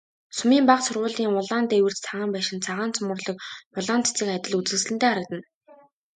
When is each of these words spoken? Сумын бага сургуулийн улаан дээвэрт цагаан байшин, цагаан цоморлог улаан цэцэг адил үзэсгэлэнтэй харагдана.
Сумын 0.37 0.63
бага 0.69 0.83
сургуулийн 0.85 1.37
улаан 1.39 1.65
дээвэрт 1.67 1.99
цагаан 2.05 2.29
байшин, 2.33 2.59
цагаан 2.65 2.91
цоморлог 2.95 3.37
улаан 3.79 4.01
цэцэг 4.05 4.27
адил 4.35 4.53
үзэсгэлэнтэй 4.59 5.09
харагдана. 5.09 5.43